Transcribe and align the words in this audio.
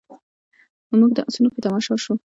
موږ 0.99 1.11
د 1.15 1.19
اسونو 1.27 1.49
په 1.53 1.59
تماشه 1.65 1.95
شوو. 2.03 2.15